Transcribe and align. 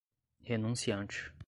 renunciante 0.41 1.31